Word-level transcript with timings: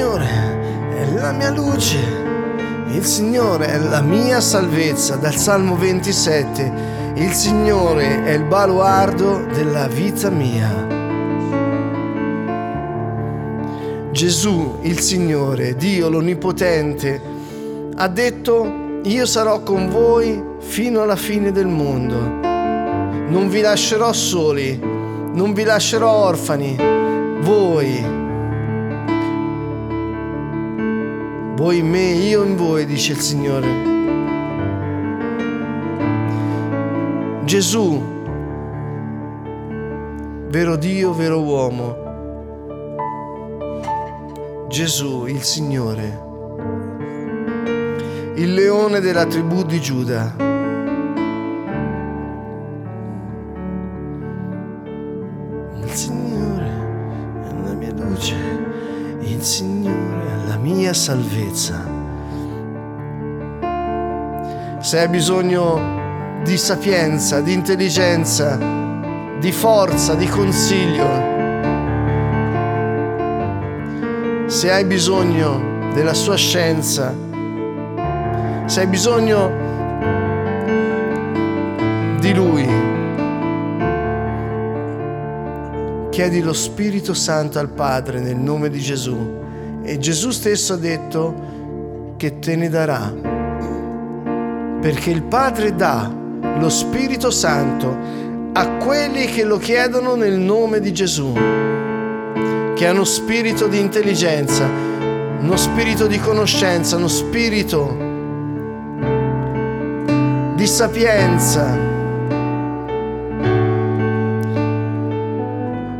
Signore 0.00 0.96
è 0.96 1.12
la 1.12 1.30
mia 1.30 1.50
luce, 1.50 1.98
il 2.88 3.04
Signore 3.04 3.66
è 3.66 3.76
la 3.76 4.00
mia 4.00 4.40
salvezza. 4.40 5.16
Dal 5.16 5.34
Salmo 5.34 5.76
27, 5.76 6.72
il 7.16 7.30
Signore 7.32 8.24
è 8.24 8.30
il 8.30 8.44
baluardo 8.44 9.44
della 9.52 9.88
vita 9.88 10.30
mia. 10.30 10.86
Gesù, 14.10 14.78
il 14.80 15.00
Signore, 15.00 15.76
Dio 15.76 16.08
l'Onnipotente, 16.08 17.20
ha 17.96 18.08
detto, 18.08 19.00
io 19.02 19.26
sarò 19.26 19.62
con 19.62 19.90
voi 19.90 20.42
fino 20.60 21.02
alla 21.02 21.16
fine 21.16 21.52
del 21.52 21.66
mondo. 21.66 22.16
Non 22.16 23.48
vi 23.50 23.60
lascerò 23.60 24.14
soli, 24.14 24.80
non 24.80 25.52
vi 25.52 25.64
lascerò 25.64 26.10
orfani. 26.24 26.74
Voi 27.42 28.19
Voi 31.60 31.76
in 31.80 31.90
me, 31.90 32.12
io 32.12 32.42
in 32.42 32.56
voi, 32.56 32.86
dice 32.86 33.12
il 33.12 33.18
Signore. 33.18 33.68
Gesù, 37.44 38.02
vero 40.48 40.76
Dio, 40.76 41.12
vero 41.12 41.42
uomo. 41.42 41.96
Gesù, 44.70 45.26
il 45.26 45.42
Signore, 45.42 46.22
il 48.36 48.54
leone 48.54 49.00
della 49.00 49.26
tribù 49.26 49.62
di 49.62 49.82
Giuda. 49.82 50.49
Mia 60.90 60.94
salvezza. 60.94 61.86
Se 64.80 64.98
hai 64.98 65.08
bisogno 65.08 66.42
di 66.42 66.56
sapienza, 66.56 67.40
di 67.40 67.52
intelligenza, 67.52 68.58
di 69.38 69.52
forza, 69.52 70.14
di 70.14 70.26
consiglio, 70.26 71.06
se 74.46 74.72
hai 74.72 74.84
bisogno 74.84 75.92
della 75.94 76.14
sua 76.14 76.36
scienza, 76.36 77.14
se 78.64 78.80
hai 78.80 78.86
bisogno 78.86 79.50
di 82.18 82.34
lui, 82.34 82.68
chiedi 86.10 86.40
lo 86.40 86.52
Spirito 86.52 87.14
Santo 87.14 87.60
al 87.60 87.68
Padre 87.68 88.18
nel 88.18 88.36
nome 88.36 88.70
di 88.70 88.80
Gesù 88.80 89.39
e 89.90 89.98
Gesù 89.98 90.30
stesso 90.30 90.74
ha 90.74 90.76
detto 90.76 92.14
che 92.16 92.38
te 92.38 92.54
ne 92.54 92.68
darà. 92.68 93.12
Perché 94.80 95.10
il 95.10 95.24
Padre 95.24 95.74
dà 95.74 96.08
lo 96.58 96.68
Spirito 96.68 97.32
Santo 97.32 97.96
a 98.52 98.68
quelli 98.76 99.24
che 99.24 99.42
lo 99.42 99.58
chiedono 99.58 100.14
nel 100.14 100.38
nome 100.38 100.78
di 100.78 100.92
Gesù, 100.92 101.32
che 101.32 102.86
hanno 102.86 103.02
spirito 103.02 103.66
di 103.66 103.80
intelligenza, 103.80 104.64
uno 105.40 105.56
spirito 105.56 106.06
di 106.06 106.20
conoscenza, 106.20 106.94
uno 106.94 107.08
spirito 107.08 107.96
di 110.54 110.66
sapienza. 110.68 111.66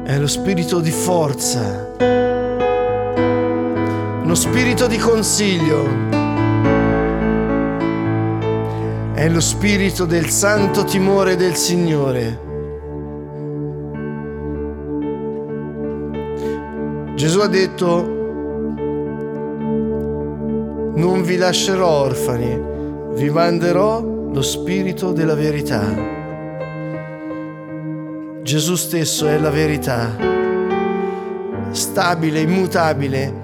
È 0.04 0.16
lo 0.16 0.28
spirito 0.28 0.78
di 0.78 0.92
forza, 0.92 1.88
uno 4.30 4.38
spirito 4.38 4.86
di 4.86 4.96
consiglio. 4.96 5.84
È 9.12 9.28
lo 9.28 9.40
spirito 9.40 10.04
del 10.04 10.28
santo 10.28 10.84
timore 10.84 11.34
del 11.34 11.56
Signore. 11.56 12.38
Gesù 17.16 17.40
ha 17.40 17.48
detto, 17.48 18.06
non 20.94 21.22
vi 21.24 21.36
lascerò 21.36 22.02
orfani, 22.02 22.62
vi 23.14 23.30
manderò 23.30 24.00
lo 24.00 24.42
spirito 24.42 25.10
della 25.10 25.34
verità. 25.34 25.84
Gesù 28.42 28.76
stesso 28.76 29.26
è 29.26 29.36
la 29.38 29.50
verità, 29.50 30.16
stabile, 31.72 32.38
immutabile, 32.42 33.39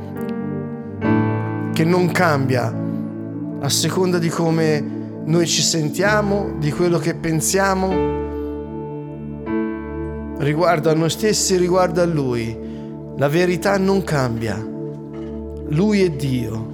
che 1.76 1.84
non 1.84 2.10
cambia 2.10 2.75
a 3.60 3.69
seconda 3.69 4.19
di 4.19 4.31
come 4.31 4.82
noi 5.26 5.47
ci 5.47 5.60
sentiamo, 5.60 6.54
di 6.59 6.72
quello 6.72 6.97
che 6.97 7.14
pensiamo 7.14 7.91
riguardo 10.38 10.88
a 10.88 10.94
noi 10.94 11.10
stessi, 11.10 11.59
riguardo 11.59 12.00
a 12.00 12.06
Lui. 12.06 12.56
La 13.19 13.28
verità 13.28 13.76
non 13.76 14.03
cambia. 14.04 14.56
Lui 14.56 16.00
è 16.00 16.09
Dio. 16.09 16.66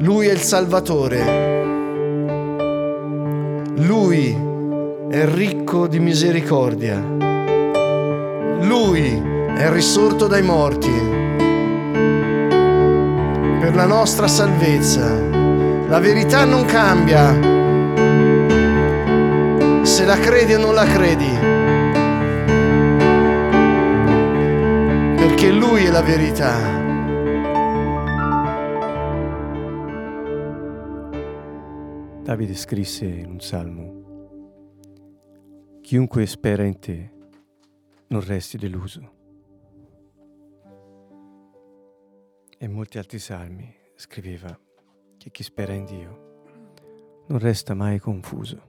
Lui 0.00 0.26
è 0.26 0.32
il 0.32 0.40
Salvatore. 0.40 1.22
Lui 3.76 4.36
è 5.10 5.24
ricco 5.26 5.86
di 5.86 6.00
misericordia. 6.00 7.00
Lui 8.62 9.22
è 9.54 9.70
risorto 9.70 10.26
dai 10.26 10.42
morti 10.42 11.11
per 13.62 13.76
la 13.76 13.86
nostra 13.86 14.26
salvezza. 14.26 15.06
La 15.86 16.00
verità 16.00 16.44
non 16.44 16.64
cambia. 16.64 17.30
Se 19.84 20.04
la 20.04 20.18
credi 20.18 20.54
o 20.54 20.58
non 20.58 20.74
la 20.74 20.84
credi. 20.84 21.30
Perché 25.14 25.52
Lui 25.52 25.84
è 25.84 25.90
la 25.90 26.02
verità. 26.02 26.80
Davide 32.24 32.54
scrisse 32.54 33.04
in 33.04 33.30
un 33.30 33.40
salmo, 33.40 34.00
Chiunque 35.82 36.26
spera 36.26 36.64
in 36.64 36.78
te 36.80 37.10
non 38.08 38.24
resti 38.24 38.56
deluso. 38.56 39.21
E 42.62 42.68
molti 42.68 42.96
altri 42.96 43.18
salmi 43.18 43.74
scriveva 43.96 44.56
che 45.16 45.32
chi 45.32 45.42
spera 45.42 45.72
in 45.72 45.84
Dio 45.84 47.24
non 47.26 47.40
resta 47.40 47.74
mai 47.74 47.98
confuso. 47.98 48.62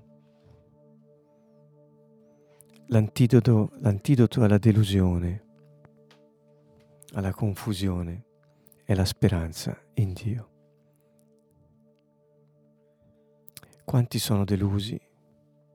L'antidoto, 2.88 3.70
l'antidoto 3.82 4.42
alla 4.42 4.58
delusione, 4.58 5.46
alla 7.12 7.32
confusione 7.34 8.26
è 8.84 8.96
la 8.96 9.06
speranza 9.06 9.80
in 9.94 10.14
Dio. 10.14 10.50
Quanti 13.86 14.18
sono 14.18 14.44
delusi 14.44 15.00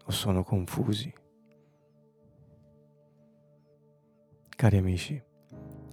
o 0.06 0.10
sono 0.10 0.42
confusi? 0.42 1.14
Cari 4.48 4.76
amici, 4.76 5.22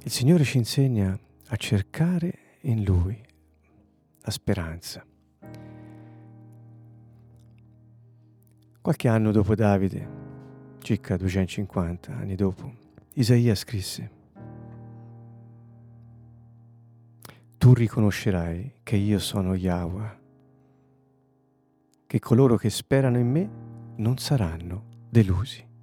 il 0.06 0.10
Signore 0.10 0.44
ci 0.44 0.58
insegna 0.58 1.20
a 1.48 1.56
cercare 1.58 2.58
in 2.62 2.84
Lui 2.84 3.24
la 4.22 4.32
speranza. 4.32 5.06
Qualche 8.82 9.08
anno 9.08 9.32
dopo 9.32 9.54
Davide, 9.54 10.10
circa 10.80 11.18
250 11.18 12.16
anni 12.16 12.36
dopo, 12.36 12.74
Isaia 13.14 13.54
scrisse, 13.54 14.12
Tu 17.58 17.74
riconoscerai 17.74 18.80
che 18.84 18.96
io 18.96 19.20
sono 19.20 19.56
Yahweh, 19.56 20.20
che 22.06 22.20
coloro 22.20 22.58
che 22.58 22.70
sperano 22.70 23.18
in 23.18 23.30
me 23.30 23.50
non 23.98 24.18
saranno 24.18 24.86
delusi. 25.10 25.75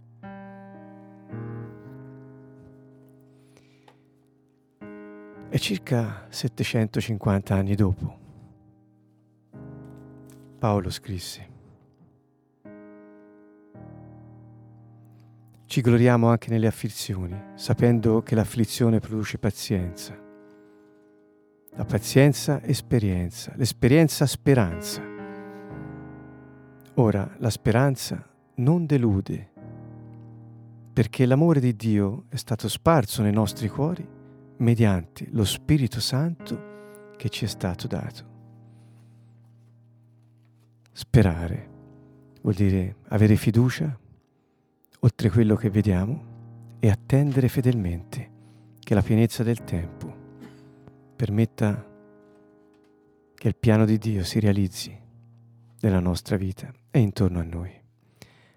Circa 5.62 6.26
750 6.28 7.54
anni 7.54 7.76
dopo, 7.76 8.18
Paolo 10.58 10.90
scrisse, 10.90 11.50
Ci 15.64 15.80
gloriamo 15.80 16.28
anche 16.28 16.50
nelle 16.50 16.66
afflizioni, 16.66 17.40
sapendo 17.54 18.22
che 18.22 18.34
l'afflizione 18.34 18.98
produce 18.98 19.38
pazienza. 19.38 20.18
La 21.76 21.84
pazienza 21.84 22.60
esperienza, 22.64 23.52
l'esperienza 23.54 24.26
speranza. 24.26 25.00
Ora 26.94 27.36
la 27.38 27.50
speranza 27.50 28.28
non 28.56 28.84
delude, 28.84 29.50
perché 30.92 31.24
l'amore 31.24 31.60
di 31.60 31.76
Dio 31.76 32.24
è 32.28 32.36
stato 32.36 32.68
sparso 32.68 33.22
nei 33.22 33.32
nostri 33.32 33.68
cuori 33.68 34.20
mediante 34.58 35.26
lo 35.30 35.44
Spirito 35.44 36.00
Santo 36.00 37.10
che 37.16 37.28
ci 37.28 37.44
è 37.44 37.48
stato 37.48 37.86
dato. 37.86 38.30
Sperare 40.92 41.70
vuol 42.42 42.54
dire 42.54 42.96
avere 43.08 43.36
fiducia 43.36 43.98
oltre 45.00 45.30
quello 45.30 45.56
che 45.56 45.70
vediamo 45.70 46.30
e 46.80 46.90
attendere 46.90 47.48
fedelmente 47.48 48.30
che 48.78 48.94
la 48.94 49.02
pienezza 49.02 49.42
del 49.42 49.64
tempo 49.64 50.14
permetta 51.16 51.86
che 53.34 53.48
il 53.48 53.56
piano 53.56 53.84
di 53.84 53.98
Dio 53.98 54.24
si 54.24 54.40
realizzi 54.40 54.96
nella 55.80 56.00
nostra 56.00 56.36
vita 56.36 56.72
e 56.90 56.98
intorno 56.98 57.40
a 57.40 57.44
noi. 57.44 57.72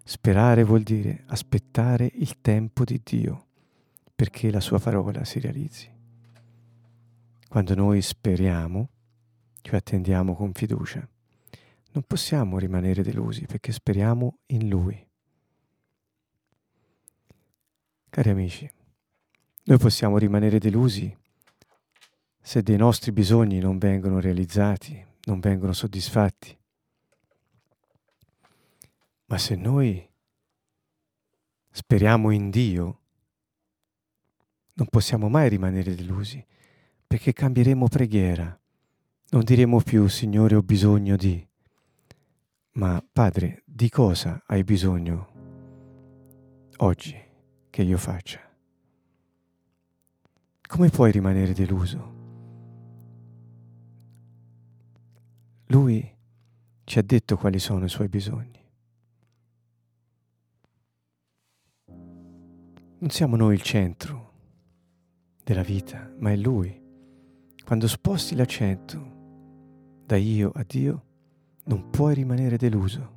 Sperare 0.04 0.64
vuol 0.64 0.82
dire 0.82 1.24
aspettare 1.28 2.12
il 2.16 2.40
tempo 2.42 2.84
di 2.84 3.02
Dio 3.04 3.45
perché 4.16 4.50
la 4.50 4.62
sua 4.62 4.80
parola 4.80 5.26
si 5.26 5.40
realizzi. 5.40 5.92
Quando 7.48 7.76
noi 7.76 8.02
speriamo, 8.02 8.90
cioè 9.62 9.76
attendiamo 9.76 10.36
con 10.36 10.54
fiducia, 10.54 11.08
non 11.92 12.04
possiamo 12.04 12.58
rimanere 12.58 13.04
delusi 13.04 13.46
perché 13.46 13.72
speriamo 13.72 14.40
in 14.48 14.68
Lui. 14.68 15.08
Cari 18.10 18.30
amici, 18.30 18.70
noi 19.64 19.78
possiamo 19.78 20.18
rimanere 20.18 20.58
delusi 20.58 21.16
se 22.42 22.62
dei 22.62 22.78
nostri 22.78 23.12
bisogni 23.12 23.60
non 23.60 23.78
vengono 23.78 24.20
realizzati, 24.20 25.04
non 25.24 25.40
vengono 25.40 25.74
soddisfatti. 25.74 26.56
Ma 29.26 29.38
se 29.38 29.56
noi 29.56 30.08
speriamo 31.72 32.30
in 32.30 32.52
Dio, 32.52 33.00
non 34.76 34.88
possiamo 34.88 35.30
mai 35.30 35.50
rimanere 35.50 35.96
delusi, 35.96 36.44
perché 37.08 37.34
cambieremo 37.34 37.88
preghiera. 37.88 38.60
Non 39.30 39.44
diremo 39.44 39.80
più, 39.82 40.08
Signore, 40.08 40.56
ho 40.56 40.62
bisogno 40.62 41.16
di, 41.16 41.46
ma 42.74 43.04
Padre, 43.12 43.64
di 43.66 43.90
cosa 43.90 44.44
hai 44.46 44.64
bisogno 44.64 45.34
oggi 46.78 47.16
che 47.70 47.82
io 47.82 47.98
faccia? 47.98 48.42
Come 50.68 50.90
puoi 50.90 51.12
rimanere 51.12 51.54
deluso? 51.54 52.14
Lui 55.68 56.14
ci 56.84 57.00
ha 57.00 57.02
detto 57.02 57.38
quali 57.38 57.60
sono 57.60 57.86
i 57.86 57.90
suoi 57.90 58.10
bisogni. 58.10 58.64
Non 62.98 63.10
siamo 63.10 63.36
noi 63.36 63.54
il 63.54 63.62
centro 63.62 64.26
della 65.46 65.62
vita, 65.62 66.12
ma 66.18 66.32
è 66.32 66.36
Lui. 66.36 66.82
Quando 67.64 67.88
sposti 67.88 68.36
l'accento 68.36 69.14
da 70.04 70.16
io 70.18 70.52
a 70.56 70.66
Dio, 70.68 71.04
non 71.66 71.92
puoi 71.92 72.16
rimanere 72.16 72.58
deluso, 72.58 73.14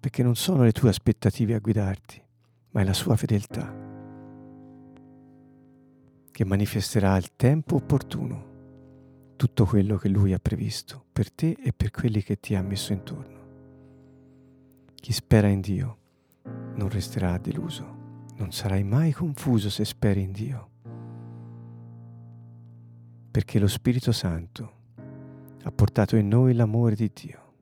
perché 0.00 0.22
non 0.22 0.36
sono 0.36 0.62
le 0.62 0.72
tue 0.72 0.88
aspettative 0.88 1.52
a 1.54 1.58
guidarti, 1.58 2.22
ma 2.70 2.80
è 2.80 2.84
la 2.84 2.94
sua 2.94 3.14
fedeltà 3.16 3.88
che 6.30 6.44
manifesterà 6.46 7.12
al 7.12 7.36
tempo 7.36 7.74
opportuno 7.74 8.48
tutto 9.36 9.66
quello 9.66 9.98
che 9.98 10.08
Lui 10.08 10.32
ha 10.32 10.38
previsto 10.38 11.04
per 11.12 11.30
te 11.30 11.58
e 11.62 11.74
per 11.74 11.90
quelli 11.90 12.22
che 12.22 12.40
ti 12.40 12.54
ha 12.54 12.62
messo 12.62 12.94
intorno. 12.94 13.38
Chi 14.94 15.12
spera 15.12 15.48
in 15.48 15.60
Dio 15.60 15.98
non 16.76 16.88
resterà 16.88 17.36
deluso, 17.36 17.98
non 18.36 18.52
sarai 18.52 18.82
mai 18.82 19.12
confuso 19.12 19.68
se 19.68 19.84
speri 19.84 20.22
in 20.22 20.32
Dio, 20.32 20.69
perché 23.30 23.58
lo 23.58 23.68
Spirito 23.68 24.12
Santo 24.12 24.72
ha 25.62 25.70
portato 25.70 26.16
in 26.16 26.28
noi 26.28 26.54
l'amore 26.54 26.94
di 26.94 27.10
Dio. 27.12 27.52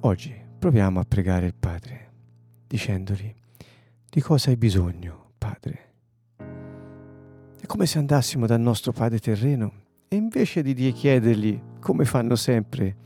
Oggi 0.00 0.34
proviamo 0.58 1.00
a 1.00 1.04
pregare 1.04 1.46
il 1.46 1.54
Padre, 1.54 2.12
dicendogli 2.66 3.34
di 4.10 4.20
cosa 4.20 4.50
hai 4.50 4.56
bisogno, 4.56 5.32
Padre 5.38 5.92
è 7.64 7.66
come 7.66 7.86
se 7.86 7.96
andassimo 7.96 8.44
dal 8.44 8.60
nostro 8.60 8.92
Padre 8.92 9.18
terreno 9.18 9.72
e 10.08 10.16
invece 10.16 10.60
di 10.62 10.92
chiedergli, 10.92 11.58
come 11.80 12.04
fanno 12.04 12.36
sempre 12.36 12.96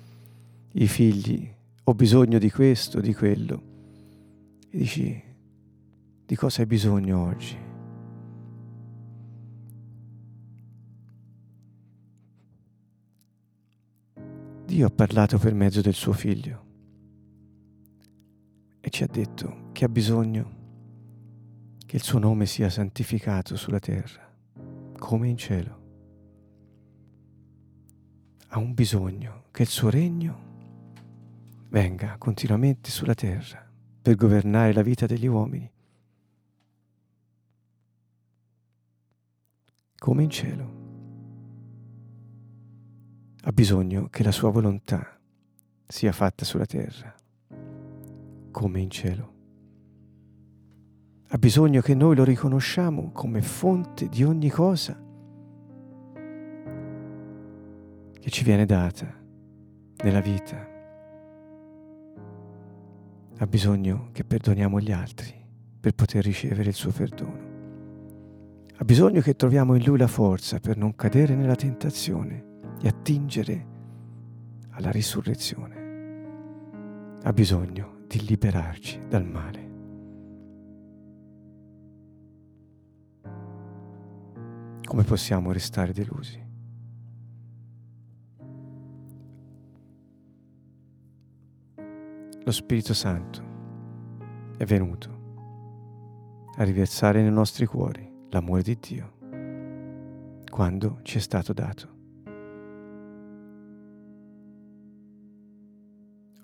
i 0.73 0.89
figli, 0.89 1.49
ho 1.85 1.95
bisogno 1.95 2.39
di 2.39 2.51
questo, 2.51 3.01
di 3.01 3.15
quello, 3.15 3.63
e 4.69 4.77
dici, 4.77 5.23
di 6.27 6.35
cosa 6.35 6.63
hai 6.63 6.67
bisogno 6.67 7.25
oggi? 7.25 7.68
Dio 14.69 14.87
ha 14.87 14.91
parlato 14.91 15.39
per 15.39 15.55
mezzo 15.55 15.81
del 15.81 15.95
suo 15.95 16.13
figlio 16.13 16.67
e 18.81 18.91
ci 18.91 19.03
ha 19.03 19.07
detto 19.07 19.71
che 19.73 19.87
ha 19.87 19.89
bisogno 19.89 20.57
che 21.87 21.97
il 21.97 22.03
suo 22.03 22.19
nome 22.19 22.45
sia 22.45 22.69
santificato 22.69 23.57
sulla 23.57 23.79
terra 23.79 24.31
come 24.99 25.29
in 25.29 25.39
cielo. 25.39 25.81
Ha 28.49 28.59
un 28.59 28.75
bisogno 28.75 29.45
che 29.53 29.63
il 29.63 29.69
suo 29.69 29.89
regno 29.89 30.39
venga 31.71 32.19
continuamente 32.19 32.91
sulla 32.91 33.15
terra 33.15 33.67
per 34.03 34.17
governare 34.17 34.75
la 34.75 34.83
vita 34.83 35.07
degli 35.07 35.27
uomini, 35.27 35.73
come 39.97 40.23
in 40.23 40.29
cielo. 40.29 40.88
Ha 43.43 43.53
bisogno 43.53 44.09
che 44.11 44.23
la 44.23 44.33
sua 44.33 44.51
volontà 44.51 45.19
sia 45.87 46.13
fatta 46.13 46.45
sulla 46.45 46.67
terra, 46.67 47.15
come 48.51 48.81
in 48.81 48.91
cielo 48.91 49.37
ha 51.31 51.37
bisogno 51.37 51.83
che 51.83 51.95
noi 51.95 52.17
lo 52.17 52.25
riconosciamo 52.25 53.11
come 53.13 53.43
fonte 53.43 54.09
di 54.09 54.25
ogni 54.25 54.49
cosa 54.49 54.99
che 58.19 58.31
ci 58.31 58.45
viene 58.45 58.65
data 58.65 59.15
nella 60.03 60.21
vita. 60.21 60.67
Ha 63.37 63.47
bisogno 63.47 64.09
che 64.13 64.25
perdoniamo 64.25 64.81
gli 64.81 64.91
altri 64.91 65.35
per 65.79 65.93
poter 65.93 66.25
ricevere 66.25 66.71
il 66.71 66.75
suo 66.75 66.93
perdono. 66.93 67.47
Ha 68.79 68.85
bisogno 68.85 69.21
che 69.21 69.37
troviamo 69.37 69.75
in 69.75 69.85
Lui 69.85 69.99
la 69.99 70.07
forza 70.07 70.61
per 70.61 70.79
non 70.79 70.97
cadere 70.97 71.35
nella 71.35 71.57
tentazione 71.57 72.48
e 72.81 72.89
attingere 72.89 73.67
alla 74.71 74.91
risurrezione. 74.91 75.87
Ha 77.23 77.33
bisogno 77.33 78.05
di 78.07 78.25
liberarci 78.25 79.01
dal 79.09 79.27
male. 79.27 79.69
come 84.89 85.03
possiamo 85.03 85.53
restare 85.53 85.93
delusi? 85.93 86.43
Lo 92.43 92.51
Spirito 92.51 92.95
Santo 92.95 93.43
è 94.57 94.65
venuto 94.65 95.17
a 96.57 96.65
riversare 96.65 97.21
nei 97.21 97.31
nostri 97.31 97.67
cuori 97.67 98.11
l'amore 98.31 98.63
di 98.63 98.79
Dio 98.81 99.13
quando 100.51 101.01
ci 101.03 101.19
è 101.19 101.21
stato 101.21 101.53
dato. 101.53 101.98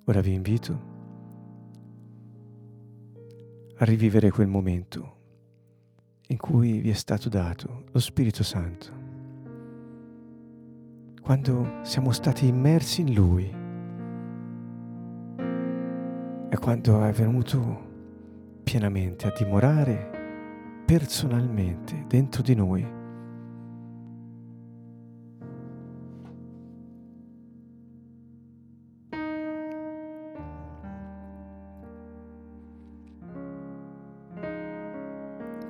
Ora 0.07 0.21
vi 0.21 0.35
invito 0.35 0.93
a 3.77 3.85
rivivere 3.87 4.31
quel 4.31 4.49
momento 4.49 5.17
in 6.29 6.37
cui 6.37 6.81
vi 6.81 6.91
è 6.91 6.95
stato 6.95 7.31
dato 7.31 7.85
lo 7.91 7.99
Spirito 7.99 8.43
Santo. 8.43 9.03
Quando 11.23 11.79
siamo 11.85 12.13
stati 12.13 12.47
immersi 12.47 13.01
in 13.01 13.15
Lui 13.15 13.45
e 16.51 16.59
quando 16.59 17.03
è 17.03 17.13
venuto 17.13 17.93
pienamente 18.63 19.27
a 19.27 19.33
dimorare 19.35 20.83
personalmente 20.85 22.05
dentro 22.07 22.43
di 22.43 22.55
noi 22.55 22.87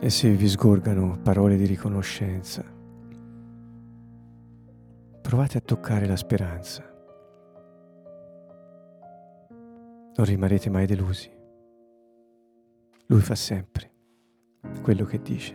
e 0.04 0.10
se 0.10 0.28
vi 0.34 0.46
sgorgano 0.50 1.18
parole 1.22 1.56
di 1.56 1.64
riconoscenza, 1.64 2.62
provate 5.22 5.56
a 5.56 5.62
toccare 5.62 6.04
la 6.06 6.16
speranza. 6.16 6.84
Non 9.48 10.26
rimarrete 10.26 10.68
mai 10.68 10.84
delusi. 10.84 11.30
Lui 13.06 13.20
fa 13.22 13.34
sempre 13.34 13.92
quello 14.82 15.06
che 15.06 15.22
dice. 15.22 15.54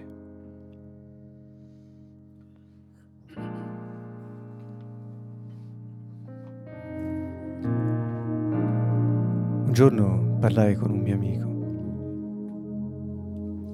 Un 9.68 9.74
giorno 9.74 10.38
parlai 10.39 10.74
con 10.74 10.89
un 10.89 11.01
mio 11.01 11.13
amico 11.13 11.59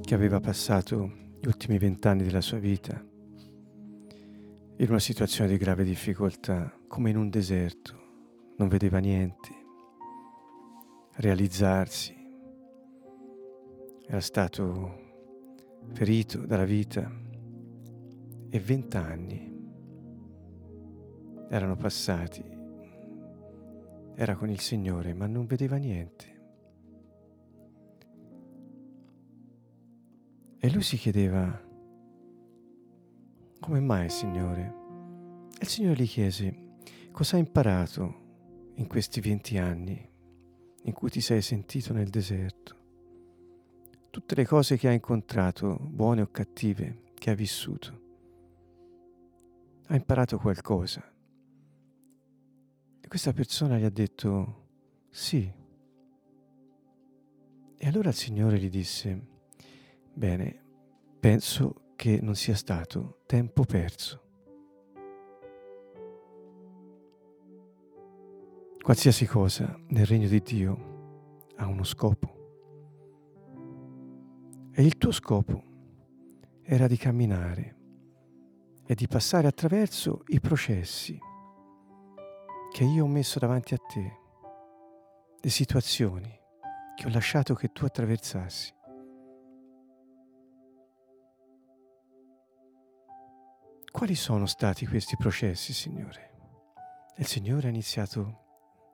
che 0.05 0.13
aveva 0.13 0.39
passato 0.39 1.11
gli 1.39 1.47
ultimi 1.47 1.79
vent'anni 1.79 2.23
della 2.23 2.41
sua 2.41 2.59
vita 2.59 2.93
in 4.77 4.89
una 4.89 4.99
situazione 4.99 5.49
di 5.49 5.57
grave 5.57 5.83
difficoltà, 5.83 6.71
come 6.87 7.09
in 7.09 7.17
un 7.17 7.29
deserto, 7.29 8.53
non 8.57 8.67
vedeva 8.67 8.99
niente, 8.99 9.49
realizzarsi, 11.13 12.13
era 14.05 14.19
stato 14.19 15.01
ferito 15.93 16.45
dalla 16.45 16.65
vita. 16.65 17.23
E 18.49 18.59
vent'anni 18.59 19.53
erano 21.49 21.75
passati, 21.75 22.43
era 24.13 24.35
con 24.35 24.49
il 24.49 24.59
Signore 24.59 25.13
ma 25.13 25.25
non 25.25 25.45
vedeva 25.45 25.77
niente. 25.77 26.34
E 30.65 30.71
lui 30.71 30.81
si 30.81 30.97
chiedeva, 30.97 31.61
come 33.59 33.79
mai 33.81 34.09
Signore? 34.09 34.73
E 35.53 35.61
il 35.61 35.67
Signore 35.67 36.01
gli 36.01 36.07
chiese, 36.07 36.77
cosa 37.11 37.35
hai 37.35 37.43
imparato 37.43 38.71
in 38.73 38.87
questi 38.87 39.21
venti 39.21 39.59
anni 39.59 40.09
in 40.81 40.91
cui 40.91 41.11
ti 41.11 41.21
sei 41.21 41.43
sentito 41.43 41.93
nel 41.93 42.09
deserto? 42.09 42.75
Tutte 44.09 44.33
le 44.33 44.47
cose 44.47 44.75
che 44.77 44.87
hai 44.87 44.95
incontrato, 44.95 45.77
buone 45.79 46.21
o 46.21 46.31
cattive, 46.31 47.11
che 47.13 47.29
hai 47.29 47.35
vissuto. 47.35 48.01
Hai 49.85 49.97
imparato 49.97 50.39
qualcosa. 50.39 51.13
E 53.01 53.07
questa 53.07 53.33
persona 53.33 53.77
gli 53.77 53.83
ha 53.83 53.91
detto 53.91 54.69
sì. 55.11 55.47
E 57.77 57.87
allora 57.87 58.09
il 58.09 58.15
Signore 58.15 58.57
gli 58.57 58.69
disse, 58.71 59.33
Bene, 60.17 60.63
penso 61.19 61.91
che 61.97 62.19
non 62.21 62.35
sia 62.35 62.55
stato 62.55 63.19
tempo 63.25 63.63
perso. 63.65 64.21
Qualsiasi 68.81 69.25
cosa 69.25 69.77
nel 69.87 70.05
regno 70.05 70.29
di 70.29 70.41
Dio 70.41 71.49
ha 71.57 71.67
uno 71.67 71.83
scopo. 71.83 72.33
E 74.71 74.85
il 74.85 74.97
tuo 74.97 75.11
scopo 75.11 75.63
era 76.61 76.87
di 76.87 76.95
camminare 76.95 77.75
e 78.85 78.95
di 78.95 79.07
passare 79.07 79.47
attraverso 79.47 80.23
i 80.27 80.39
processi 80.39 81.19
che 82.71 82.83
io 82.85 83.03
ho 83.03 83.07
messo 83.07 83.37
davanti 83.37 83.73
a 83.73 83.77
te, 83.77 84.19
le 85.41 85.49
situazioni 85.49 86.39
che 86.95 87.05
ho 87.05 87.09
lasciato 87.09 87.53
che 87.53 87.73
tu 87.73 87.83
attraversassi. 87.83 88.74
Quali 93.95 94.15
sono 94.15 94.45
stati 94.45 94.85
questi 94.85 95.15
processi, 95.15 95.71
Signore? 95.71 96.33
E 97.15 97.21
il 97.21 97.27
Signore 97.27 97.67
ha 97.67 97.69
iniziato 97.69 98.39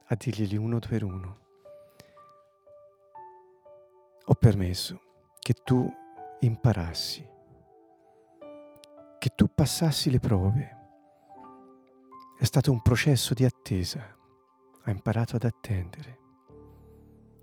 a 0.05 0.15
dirglieli 0.15 0.55
uno 0.55 0.77
per 0.77 1.03
uno. 1.03 1.39
Ho 4.25 4.36
permesso 4.36 5.01
che 5.39 5.53
tu 5.53 5.91
imparassi, 6.41 7.27
che 9.17 9.29
tu 9.34 9.48
passassi 9.51 10.12
le 10.12 10.20
prove. 10.20 10.77
È 12.38 12.43
stato 12.43 12.72
un 12.72 12.84
processo 12.84 13.34
di 13.34 13.43
attesa, 13.43 14.15
hai 14.84 14.93
imparato 14.93 15.36
ad 15.36 15.46
attendere, 15.46 16.20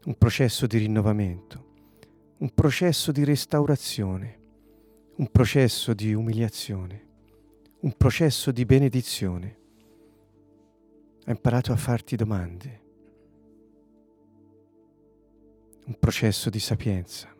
un 0.04 0.14
processo 0.16 0.68
di 0.68 0.78
rinnovamento, 0.78 2.36
un 2.38 2.54
processo 2.54 3.10
di 3.10 3.24
restaurazione, 3.24 4.40
un 5.16 5.28
processo 5.32 5.92
di 5.92 6.14
umiliazione 6.14 7.06
un 7.80 7.96
processo 7.96 8.50
di 8.50 8.64
benedizione. 8.64 9.56
Ha 11.26 11.30
imparato 11.30 11.72
a 11.72 11.76
farti 11.76 12.16
domande, 12.16 12.82
un 15.86 15.96
processo 15.98 16.50
di 16.50 16.58
sapienza, 16.58 17.32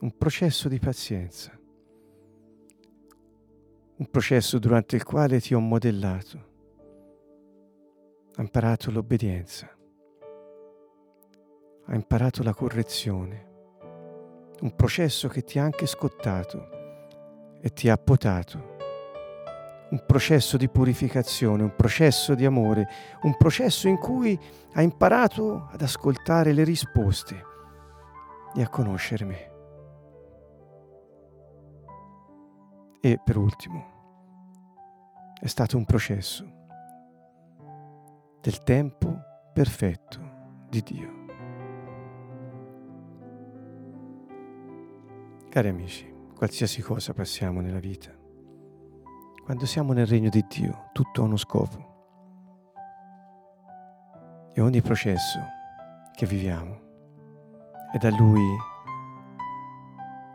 un 0.00 0.16
processo 0.16 0.68
di 0.68 0.78
pazienza, 0.78 1.58
un 3.96 4.10
processo 4.10 4.58
durante 4.58 4.94
il 4.94 5.02
quale 5.02 5.40
ti 5.40 5.54
ho 5.54 5.60
modellato. 5.60 6.46
Ha 8.36 8.42
imparato 8.42 8.92
l'obbedienza, 8.92 9.76
ha 11.86 11.94
imparato 11.94 12.44
la 12.44 12.54
correzione, 12.54 13.46
un 14.60 14.76
processo 14.76 15.26
che 15.26 15.42
ti 15.42 15.58
ha 15.58 15.64
anche 15.64 15.86
scottato 15.86 16.76
e 17.60 17.72
ti 17.72 17.88
ha 17.88 17.96
potato 17.96 18.76
un 19.90 20.04
processo 20.04 20.56
di 20.56 20.68
purificazione, 20.68 21.62
un 21.62 21.74
processo 21.74 22.34
di 22.34 22.44
amore, 22.44 22.88
un 23.22 23.36
processo 23.36 23.88
in 23.88 23.96
cui 23.96 24.38
hai 24.74 24.84
imparato 24.84 25.68
ad 25.70 25.80
ascoltare 25.80 26.52
le 26.52 26.64
risposte 26.64 27.42
e 28.54 28.62
a 28.62 28.68
conoscere 28.68 29.24
me. 29.24 29.50
E 33.00 33.20
per 33.24 33.36
ultimo, 33.36 33.96
è 35.40 35.46
stato 35.46 35.76
un 35.76 35.84
processo 35.84 36.56
del 38.40 38.62
tempo 38.62 39.16
perfetto 39.52 40.66
di 40.68 40.82
Dio. 40.82 41.16
Cari 45.48 45.68
amici, 45.68 46.12
qualsiasi 46.36 46.82
cosa 46.82 47.14
passiamo 47.14 47.60
nella 47.60 47.78
vita, 47.78 48.14
quando 49.48 49.64
siamo 49.64 49.94
nel 49.94 50.06
regno 50.06 50.28
di 50.28 50.44
Dio, 50.46 50.90
tutto 50.92 51.22
ha 51.22 51.24
uno 51.24 51.38
scopo. 51.38 51.86
E 54.52 54.60
ogni 54.60 54.82
processo 54.82 55.40
che 56.12 56.26
viviamo 56.26 56.80
è 57.90 57.96
da 57.96 58.10
Lui 58.10 58.44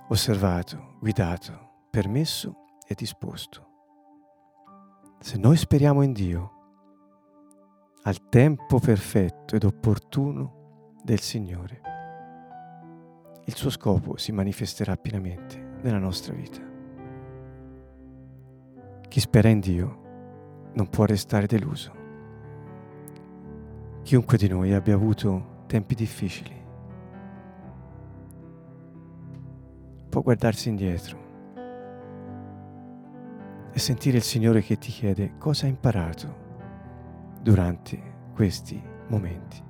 osservato, 0.08 0.96
guidato, 1.00 1.86
permesso 1.92 2.56
e 2.88 2.96
disposto. 2.96 3.68
Se 5.20 5.38
noi 5.38 5.58
speriamo 5.58 6.02
in 6.02 6.12
Dio, 6.12 6.52
al 8.06 8.30
tempo 8.30 8.80
perfetto 8.80 9.56
ed 9.56 9.64
opportuno 9.64 10.96
del 11.04 11.20
Signore, 11.20 11.82
il 13.46 13.56
suo 13.56 13.70
scopo 13.70 14.18
si 14.18 14.32
manifesterà 14.32 14.96
pienamente 14.96 15.78
nella 15.84 16.00
nostra 16.00 16.34
vita. 16.34 16.73
Chi 19.14 19.20
spera 19.20 19.48
in 19.48 19.60
Dio 19.60 20.72
non 20.74 20.90
può 20.90 21.06
restare 21.06 21.46
deluso. 21.46 21.94
Chiunque 24.02 24.40
di 24.40 24.48
noi 24.48 24.74
abbia 24.74 24.96
avuto 24.96 25.66
tempi 25.68 25.94
difficili 25.94 26.60
può 30.10 30.24
guardarsi 30.24 30.70
indietro 30.70 31.20
e 33.72 33.78
sentire 33.78 34.18
il 34.18 34.24
Signore 34.24 34.64
che 34.64 34.80
ti 34.80 34.90
chiede 34.90 35.36
cosa 35.38 35.66
hai 35.66 35.70
imparato 35.74 36.36
durante 37.40 38.02
questi 38.34 38.82
momenti. 39.10 39.64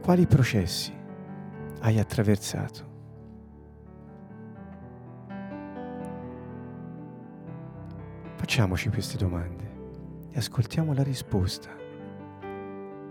Quali 0.00 0.26
processi 0.26 0.94
hai 1.80 1.98
attraversato? 1.98 2.93
Facciamoci 8.54 8.88
queste 8.88 9.16
domande 9.16 10.28
e 10.30 10.38
ascoltiamo 10.38 10.94
la 10.94 11.02
risposta. 11.02 11.70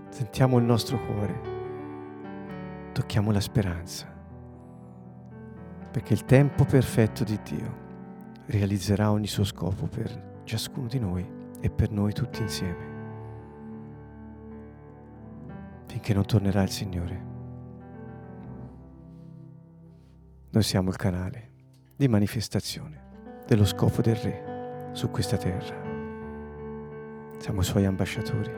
Sentiamo 0.08 0.58
il 0.58 0.64
nostro 0.64 0.98
cuore, 1.06 1.42
tocchiamo 2.94 3.30
la 3.30 3.42
speranza, 3.42 4.08
perché 5.92 6.14
il 6.14 6.24
tempo 6.24 6.64
perfetto 6.64 7.26
di 7.26 7.38
Dio 7.44 7.78
realizzerà 8.46 9.12
ogni 9.12 9.28
suo 9.28 9.44
scopo 9.44 9.86
per 9.86 10.40
ciascuno 10.46 10.88
di 10.88 11.00
noi 11.00 11.30
e 11.60 11.70
per 11.70 11.92
noi 11.92 12.14
tutti 12.14 12.42
insieme, 12.42 12.88
finché 15.88 16.14
non 16.14 16.24
tornerà 16.24 16.62
il 16.62 16.70
Signore. 16.70 17.26
Noi 20.52 20.64
siamo 20.64 20.90
il 20.90 20.96
canale 20.96 21.52
di 21.98 22.08
manifestazione 22.08 23.42
dello 23.46 23.66
scopo 23.66 24.02
del 24.02 24.16
Re 24.16 24.53
su 24.94 25.12
questa 25.12 25.38
terra. 25.38 25.76
Siamo 27.38 27.62
suoi 27.62 27.86
ambasciatori 27.86 28.52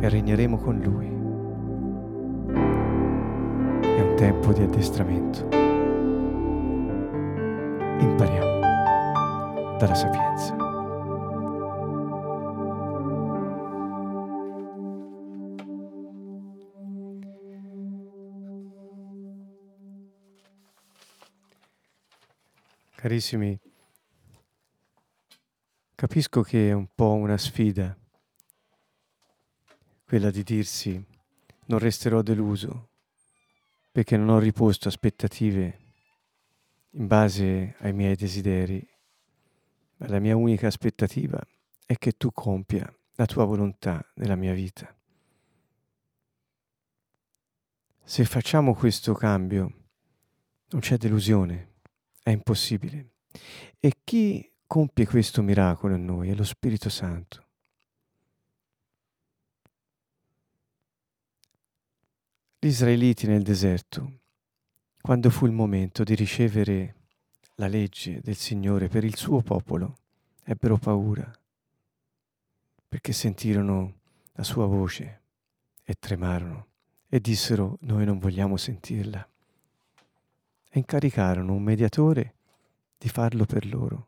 e 0.00 0.08
regneremo 0.08 0.58
con 0.58 0.78
lui 0.78 1.18
tempo 4.18 4.52
di 4.52 4.62
addestramento. 4.62 5.46
Impariamo 8.00 8.58
dalla 9.78 9.94
sapienza. 9.94 10.56
Carissimi, 22.96 23.56
capisco 25.98 26.42
che 26.42 26.68
è 26.68 26.72
un 26.72 26.86
po' 26.94 27.14
una 27.14 27.36
sfida 27.36 27.98
quella 30.04 30.30
di 30.30 30.44
dirsi 30.44 31.04
non 31.64 31.80
resterò 31.80 32.22
deluso 32.22 32.90
perché 33.90 34.16
non 34.16 34.28
ho 34.28 34.38
riposto 34.38 34.86
aspettative 34.86 35.78
in 36.90 37.08
base 37.08 37.74
ai 37.78 37.92
miei 37.92 38.14
desideri, 38.14 38.80
ma 39.96 40.06
la 40.06 40.20
mia 40.20 40.36
unica 40.36 40.68
aspettativa 40.68 41.44
è 41.84 41.98
che 41.98 42.12
tu 42.12 42.30
compia 42.30 42.88
la 43.16 43.26
tua 43.26 43.44
volontà 43.44 44.00
nella 44.14 44.36
mia 44.36 44.52
vita. 44.54 44.96
Se 48.04 48.24
facciamo 48.24 48.72
questo 48.72 49.14
cambio, 49.14 49.88
non 50.68 50.80
c'è 50.80 50.96
delusione, 50.96 51.74
è 52.22 52.30
impossibile. 52.30 53.14
E 53.80 53.94
chi 54.04 54.47
compie 54.68 55.06
questo 55.06 55.40
miracolo 55.40 55.94
in 55.94 56.04
noi 56.04 56.28
è 56.28 56.34
lo 56.34 56.44
Spirito 56.44 56.90
Santo. 56.90 57.46
Gli 62.58 62.66
israeliti 62.66 63.26
nel 63.26 63.42
deserto, 63.42 64.18
quando 65.00 65.30
fu 65.30 65.46
il 65.46 65.52
momento 65.52 66.04
di 66.04 66.14
ricevere 66.14 66.94
la 67.54 67.66
legge 67.66 68.20
del 68.20 68.36
Signore 68.36 68.88
per 68.88 69.04
il 69.04 69.16
suo 69.16 69.40
popolo, 69.40 69.96
ebbero 70.44 70.76
paura, 70.76 71.32
perché 72.86 73.14
sentirono 73.14 74.00
la 74.32 74.44
sua 74.44 74.66
voce 74.66 75.22
e 75.82 75.94
tremarono 75.98 76.66
e 77.08 77.20
dissero 77.20 77.78
noi 77.80 78.04
non 78.04 78.18
vogliamo 78.18 78.58
sentirla 78.58 79.26
e 80.68 80.78
incaricarono 80.78 81.54
un 81.54 81.62
mediatore 81.62 82.34
di 82.98 83.08
farlo 83.08 83.46
per 83.46 83.64
loro. 83.64 84.07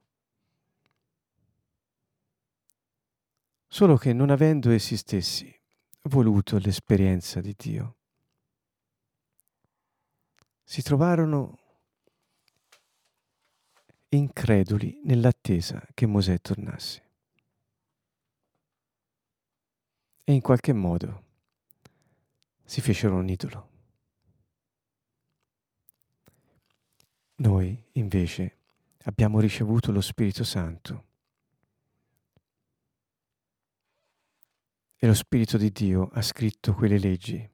Solo 3.73 3.97
che 3.97 4.13
non 4.13 4.31
avendo 4.31 4.73
essi 4.73 4.97
stessi 4.97 5.57
voluto 6.03 6.59
l'esperienza 6.59 7.41
di 7.41 7.55
Dio, 7.57 7.99
si 10.65 10.83
trovarono 10.83 11.57
increduli 14.09 15.01
nell'attesa 15.05 15.87
che 15.95 16.07
Mosè 16.07 16.41
tornasse. 16.41 17.03
E 20.25 20.33
in 20.33 20.41
qualche 20.41 20.73
modo 20.73 21.25
si 22.65 22.81
fecero 22.81 23.15
un 23.15 23.29
idolo. 23.29 23.69
Noi 27.37 27.81
invece 27.93 28.57
abbiamo 29.05 29.39
ricevuto 29.39 29.93
lo 29.93 30.01
Spirito 30.01 30.43
Santo 30.43 31.10
e 35.03 35.07
lo 35.07 35.15
Spirito 35.15 35.57
di 35.57 35.73
Dio 35.73 36.11
ha 36.13 36.21
scritto 36.21 36.75
quelle 36.75 36.99
leggi 36.99 37.51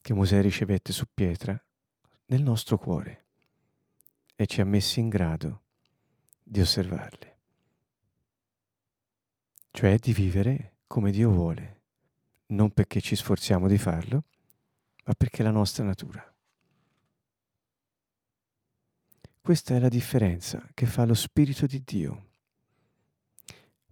che 0.00 0.14
Mosè 0.14 0.40
ricevette 0.40 0.94
su 0.94 1.04
pietra 1.12 1.62
nel 2.28 2.42
nostro 2.42 2.78
cuore 2.78 3.24
e 4.34 4.46
ci 4.46 4.62
ha 4.62 4.64
messi 4.64 4.98
in 4.98 5.10
grado 5.10 5.64
di 6.42 6.58
osservarle, 6.58 7.36
cioè 9.72 9.98
di 9.98 10.14
vivere 10.14 10.76
come 10.86 11.10
Dio 11.10 11.30
vuole, 11.30 11.80
non 12.46 12.70
perché 12.70 13.02
ci 13.02 13.14
sforziamo 13.14 13.68
di 13.68 13.76
farlo, 13.76 14.24
ma 15.04 15.12
perché 15.12 15.42
è 15.42 15.44
la 15.44 15.50
nostra 15.50 15.84
natura. 15.84 16.34
Questa 19.42 19.74
è 19.74 19.78
la 19.78 19.90
differenza 19.90 20.66
che 20.72 20.86
fa 20.86 21.04
lo 21.04 21.14
Spirito 21.14 21.66
di 21.66 21.82
Dio. 21.84 22.28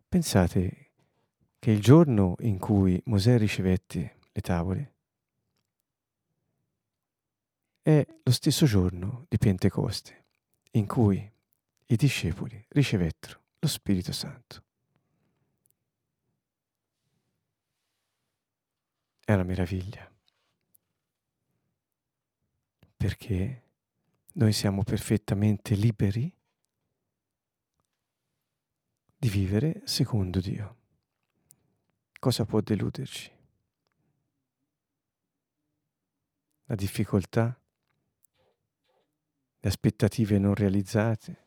Pensate 0.08 0.83
che 1.64 1.70
il 1.70 1.80
giorno 1.80 2.34
in 2.40 2.58
cui 2.58 3.00
Mosè 3.06 3.38
ricevette 3.38 4.18
le 4.32 4.40
tavole 4.42 4.92
è 7.80 8.06
lo 8.22 8.32
stesso 8.32 8.66
giorno 8.66 9.24
di 9.30 9.38
Pentecoste 9.38 10.24
in 10.72 10.86
cui 10.86 11.32
i 11.86 11.96
discepoli 11.96 12.62
ricevettero 12.68 13.40
lo 13.60 13.68
Spirito 13.68 14.12
Santo. 14.12 14.62
È 19.24 19.32
una 19.32 19.44
meraviglia, 19.44 20.12
perché 22.94 23.62
noi 24.34 24.52
siamo 24.52 24.82
perfettamente 24.82 25.74
liberi 25.74 26.30
di 29.16 29.28
vivere 29.30 29.80
secondo 29.84 30.40
Dio. 30.40 30.82
Cosa 32.24 32.46
può 32.46 32.62
deluderci? 32.62 33.30
La 36.64 36.74
difficoltà? 36.74 37.54
Le 39.60 39.68
aspettative 39.68 40.38
non 40.38 40.54
realizzate? 40.54 41.44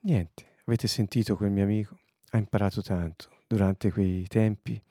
Niente, 0.00 0.56
avete 0.64 0.88
sentito 0.88 1.36
quel 1.36 1.52
mio 1.52 1.62
amico? 1.62 2.00
Ha 2.30 2.38
imparato 2.38 2.82
tanto 2.82 3.28
durante 3.46 3.92
quei 3.92 4.26
tempi 4.26 4.82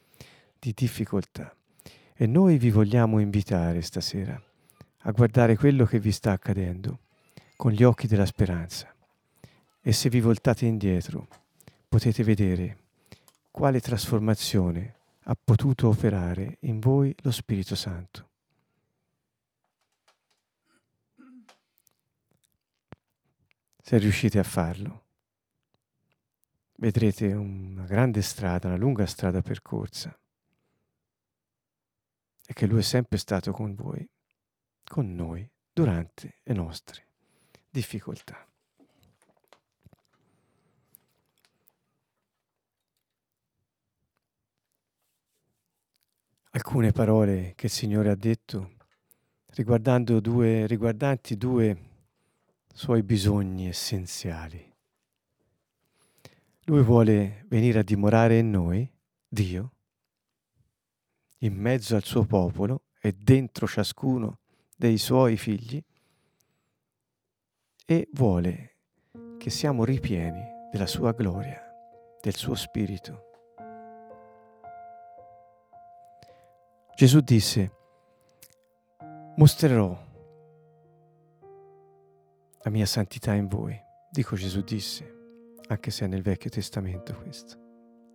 di 0.57 0.71
difficoltà 0.73 1.53
e 2.13 2.25
noi 2.25 2.57
vi 2.57 2.69
vogliamo 2.69 3.19
invitare 3.19 3.81
stasera 3.81 4.41
a 4.99 5.11
guardare 5.11 5.57
quello 5.57 5.83
che 5.83 5.99
vi 5.99 6.13
sta 6.13 6.31
accadendo 6.31 6.99
con 7.57 7.73
gli 7.73 7.83
occhi 7.83 8.07
della 8.07 8.25
speranza. 8.25 8.95
E 9.81 9.91
se 9.91 10.07
vi 10.07 10.21
voltate 10.21 10.65
indietro, 10.65 11.27
potete 11.89 12.23
vedere 12.23 12.87
quale 13.51 13.79
trasformazione 13.79 14.95
ha 15.23 15.37
potuto 15.41 15.89
operare 15.89 16.57
in 16.61 16.79
voi 16.79 17.13
lo 17.21 17.31
Spirito 17.31 17.75
Santo. 17.75 18.27
Se 23.81 23.97
riuscite 23.97 24.39
a 24.39 24.43
farlo, 24.43 25.05
vedrete 26.75 27.33
una 27.33 27.85
grande 27.85 28.21
strada, 28.21 28.67
una 28.67 28.77
lunga 28.77 29.05
strada 29.05 29.41
percorsa 29.41 30.17
e 32.45 32.53
che 32.53 32.65
Lui 32.65 32.79
è 32.79 32.83
sempre 32.83 33.17
stato 33.17 33.51
con 33.51 33.75
voi 33.75 34.07
con 34.83 35.13
noi 35.13 35.47
durante 35.71 36.39
le 36.43 36.53
nostre 36.53 37.07
difficoltà. 37.69 38.48
Alcune 46.51 46.91
parole 46.91 47.53
che 47.55 47.67
il 47.67 47.71
Signore 47.71 48.09
ha 48.09 48.15
detto 48.15 48.71
riguardando 49.51 50.19
due, 50.19 50.65
riguardanti 50.65 51.37
due 51.37 51.77
suoi 52.73 53.03
bisogni 53.03 53.67
essenziali. 53.67 54.73
Lui 56.63 56.81
vuole 56.81 57.45
venire 57.49 57.79
a 57.79 57.83
dimorare 57.83 58.39
in 58.39 58.49
noi, 58.49 58.91
Dio, 59.27 59.73
in 61.39 61.53
mezzo 61.53 61.95
al 61.95 62.03
suo 62.03 62.25
popolo 62.25 62.85
e 62.99 63.13
dentro 63.13 63.67
ciascuno 63.67 64.39
dei 64.75 64.97
suoi 64.97 65.37
figli 65.37 65.79
e 67.85 68.09
vuole 68.13 68.77
che 69.37 69.51
siamo 69.51 69.83
ripieni 69.83 70.41
della 70.71 70.87
sua 70.87 71.11
gloria, 71.11 71.61
del 72.19 72.35
suo 72.35 72.55
spirito. 72.55 73.28
Gesù 76.99 77.21
disse, 77.21 77.71
mostrerò 79.37 79.97
la 82.61 82.69
mia 82.69 82.85
santità 82.85 83.33
in 83.33 83.47
voi. 83.47 83.73
Dico 84.11 84.35
Gesù 84.35 84.59
disse, 84.63 85.53
anche 85.67 85.91
se 85.91 86.03
è 86.03 86.07
nel 86.09 86.21
Vecchio 86.21 86.49
Testamento 86.49 87.15
questo, 87.15 87.57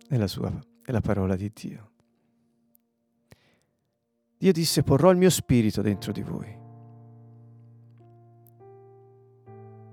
è 0.07 0.17
la 0.17 0.27
sua, 0.27 0.53
è 0.83 0.91
la 0.91 1.01
parola 1.01 1.35
di 1.35 1.51
Dio. 1.51 1.91
Dio 4.37 4.51
disse 4.51 4.83
porrò 4.83 5.09
il 5.09 5.17
mio 5.17 5.31
spirito 5.31 5.81
dentro 5.81 6.11
di 6.11 6.21
voi. 6.21 6.55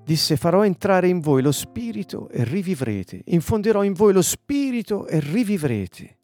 Disse 0.05 0.37
farò 0.37 0.67
entrare 0.67 1.09
in 1.09 1.21
voi 1.21 1.41
lo 1.41 1.53
spirito 1.53 2.29
e 2.29 2.45
rivivrete, 2.45 3.23
infonderò 3.25 3.85
in 3.85 3.95
voi 3.95 4.13
lo 4.13 4.21
spirito 4.21 5.07
e 5.07 5.19
rivivrete. 5.19 6.19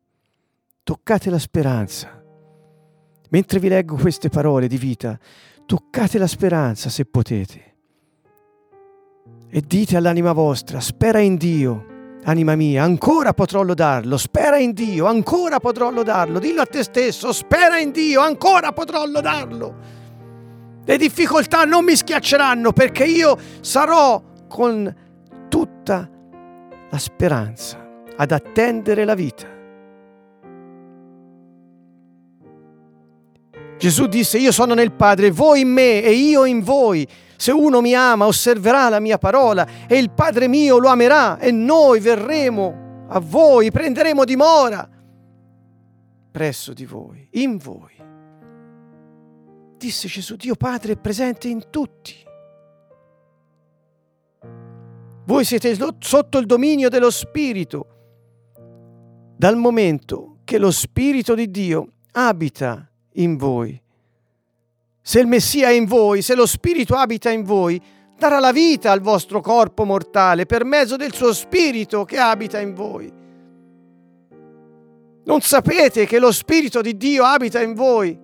Toccate 0.83 1.31
la 1.31 1.39
speranza, 1.39 2.19
Mentre 3.31 3.59
vi 3.59 3.69
leggo 3.69 3.97
queste 3.97 4.29
parole 4.29 4.69
di 4.69 4.79
vita, 4.79 5.19
toccate 5.67 6.19
la 6.19 6.27
speranza 6.27 6.89
se 6.89 7.05
potete 7.05 7.69
e 9.51 9.63
dite 9.67 9.97
all'anima 9.97 10.33
vostra, 10.33 10.81
spera 10.81 11.21
in 11.21 11.37
Dio, 11.37 11.87
anima 12.25 12.55
mia, 12.55 12.83
ancora 12.83 13.33
potrò 13.33 13.63
lodarlo, 13.63 14.17
spera 14.17 14.59
in 14.59 14.73
Dio, 14.73 15.07
ancora 15.07 15.59
potrò 15.59 15.91
lodarlo, 15.91 16.39
dillo 16.39 16.63
a 16.63 16.67
te 16.67 16.83
stesso, 16.83 17.33
spera 17.33 17.79
in 17.79 17.91
Dio, 17.91 18.21
ancora 18.21 18.73
potrò 18.73 19.07
lodarlo. 19.07 19.97
Le 20.85 20.97
difficoltà 20.97 21.65
non 21.65 21.85
mi 21.85 21.97
schiacceranno 21.97 22.73
perché 22.73 23.05
io 23.05 23.37
sarò 23.61 24.23
con 24.49 24.95
tutta 25.49 26.09
la 26.91 26.99
speranza 26.99 27.87
ad 28.17 28.33
attendere 28.33 29.05
la 29.05 29.15
vita. 29.15 29.58
Gesù 33.79 34.07
disse, 34.07 34.39
io 34.39 34.53
sono 34.53 34.75
nel 34.75 34.93
Padre, 34.93 35.31
voi 35.31 35.61
in 35.61 35.69
me 35.69 36.03
e 36.03 36.13
io 36.13 36.45
in 36.45 36.61
voi. 36.63 37.07
Se 37.37 37.53
uno 37.53 37.81
mi 37.81 37.95
ama, 37.95 38.27
osserverà 38.27 38.89
la 38.89 39.01
mia 39.01 39.19
parola 39.19 39.87
e 39.87 39.97
il 39.97 40.11
Padre 40.11 40.49
mio 40.49 40.79
lo 40.79 40.89
amerà 40.89 41.39
e 41.39 41.53
noi 41.53 42.01
verremo 42.01 43.07
a 43.09 43.21
voi, 43.21 43.71
prenderemo 43.71 44.25
dimora 44.25 44.89
presso 46.31 46.73
di 46.73 46.85
voi, 46.85 47.27
in 47.33 47.57
voi. 47.57 47.95
Disse 49.77 50.07
Gesù, 50.07 50.37
Dio 50.37 50.55
Padre 50.55 50.93
è 50.93 50.97
presente 50.97 51.49
in 51.49 51.65
tutti. 51.69 52.15
Voi 55.25 55.45
siete 55.45 55.77
sotto 55.99 56.39
il 56.39 56.47
dominio 56.47 56.89
dello 56.89 57.11
Spirito 57.11 57.87
dal 59.37 59.57
momento 59.57 60.39
che 60.45 60.59
lo 60.59 60.71
Spirito 60.71 61.35
di 61.35 61.51
Dio 61.51 61.93
abita 62.13 62.89
in 63.19 63.37
voi. 63.37 63.81
Se 65.01 65.21
il 65.21 65.27
Messia 65.27 65.69
è 65.69 65.73
in 65.73 65.87
voi, 65.87 66.23
se 66.23 66.35
lo 66.35 66.47
Spirito 66.47 66.95
abita 66.95 67.31
in 67.31 67.43
voi, 67.43 67.81
darà 68.19 68.41
la 68.41 68.53
vita 68.53 68.91
al 68.91 69.01
vostro 69.01 69.41
corpo 69.41 69.85
mortale 69.85 70.45
per 70.45 70.65
mezzo 70.65 70.97
del 70.97 71.15
suo 71.15 71.33
Spirito 71.33 72.05
che 72.05 72.19
abita 72.19 72.61
in 72.61 72.75
voi. 72.75 73.13
Non 75.25 75.41
sapete 75.41 76.07
che 76.07 76.19
lo 76.19 76.33
Spirito 76.33 76.81
di 76.81 76.97
Dio 76.97 77.25
abita 77.25 77.63
in 77.63 77.75
voi? 77.75 78.19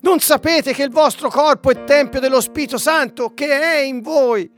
Non 0.00 0.18
sapete 0.20 0.72
che 0.72 0.82
il 0.82 0.90
vostro 0.90 1.30
corpo 1.30 1.70
è 1.70 1.84
tempio 1.84 2.20
dello 2.20 2.40
Spirito 2.40 2.76
Santo 2.76 3.32
che 3.32 3.48
è 3.48 3.78
in 3.80 4.02
voi? 4.02 4.50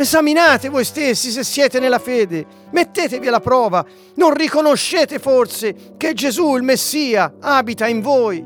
Esaminate 0.00 0.68
voi 0.68 0.84
stessi 0.84 1.32
se 1.32 1.42
siete 1.42 1.80
nella 1.80 1.98
fede, 1.98 2.46
mettetevi 2.70 3.26
alla 3.26 3.40
prova, 3.40 3.84
non 4.14 4.32
riconoscete 4.32 5.18
forse 5.18 5.74
che 5.96 6.14
Gesù, 6.14 6.54
il 6.54 6.62
Messia, 6.62 7.34
abita 7.40 7.88
in 7.88 8.00
voi? 8.00 8.36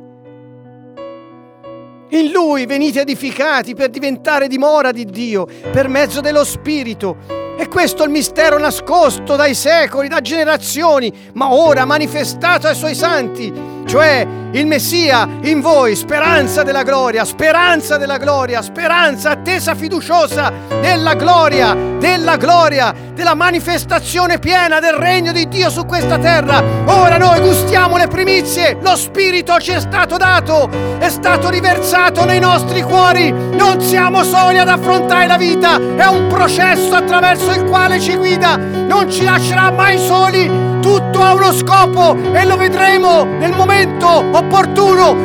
In 2.08 2.30
Lui 2.32 2.64
venite 2.64 3.02
edificati 3.02 3.74
per 3.74 3.90
diventare 3.90 4.48
dimora 4.48 4.92
di 4.92 5.04
Dio 5.04 5.46
per 5.70 5.88
mezzo 5.88 6.22
dello 6.22 6.42
Spirito. 6.42 7.18
E 7.58 7.68
questo 7.68 8.02
è 8.02 8.06
il 8.06 8.12
mistero 8.12 8.58
nascosto 8.58 9.36
dai 9.36 9.54
secoli, 9.54 10.08
da 10.08 10.22
generazioni, 10.22 11.12
ma 11.34 11.52
ora 11.52 11.84
manifestato 11.84 12.66
ai 12.66 12.74
Suoi 12.74 12.94
santi, 12.94 13.52
cioè 13.84 14.26
il 14.52 14.66
Messia 14.66 15.28
in 15.42 15.60
voi, 15.60 15.96
speranza 15.96 16.62
della 16.62 16.82
gloria, 16.82 17.24
speranza 17.24 17.96
della 17.96 18.18
gloria, 18.18 18.60
speranza 18.62 19.30
attesa 19.30 19.74
fiduciosa 19.74 20.52
della 20.80 21.14
gloria, 21.14 21.74
della 21.98 22.36
gloria, 22.36 22.94
della 23.14 23.34
manifestazione 23.34 24.38
piena 24.38 24.78
del 24.78 24.94
regno 24.94 25.32
di 25.32 25.48
Dio 25.48 25.70
su 25.70 25.86
questa 25.86 26.18
terra. 26.18 26.62
Ora 26.84 27.16
noi 27.16 27.40
gustiamo 27.40 27.96
le 27.96 28.08
primizie, 28.08 28.76
lo 28.80 28.94
Spirito 28.96 29.58
ci 29.58 29.72
è 29.72 29.80
stato 29.80 30.16
dato, 30.16 30.68
è 30.98 31.08
stato 31.08 31.48
riversato 31.48 32.24
nei 32.24 32.40
nostri 32.40 32.82
cuori, 32.82 33.30
non 33.30 33.80
siamo 33.80 34.22
soli 34.22 34.58
ad 34.58 34.68
affrontare 34.68 35.26
la 35.26 35.36
vita, 35.36 35.76
è 35.76 36.06
un 36.06 36.26
processo 36.28 36.94
attraverso 36.94 37.52
il 37.52 37.64
quale 37.64 38.00
ci 38.00 38.16
guida, 38.16 38.56
non 38.56 39.10
ci 39.10 39.24
lascerà 39.24 39.70
mai 39.70 39.98
soli 39.98 40.72
tutto 40.82 41.22
ha 41.22 41.32
uno 41.32 41.52
scopo 41.52 42.16
e 42.32 42.44
lo 42.44 42.56
vedremo 42.56 43.22
nel 43.22 43.52
momento 43.52 44.08
opportuno, 44.08 44.41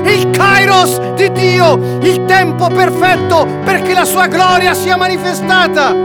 il 0.03 0.29
kairos 0.31 0.99
di 1.13 1.31
Dio, 1.31 1.97
il 2.01 2.25
tempo 2.25 2.67
perfetto 2.67 3.45
perché 3.63 3.93
la 3.93 4.05
sua 4.05 4.27
gloria 4.27 4.73
sia 4.73 4.95
manifestata. 4.97 5.95